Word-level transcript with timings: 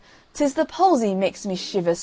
'Tis 0.33 0.55
the 0.55 0.65
palsy 0.65 1.13
makes 1.13 1.45
me 1.45 1.55
shiver 1.55 1.93
so 1.93 1.93
bad." 1.93 1.99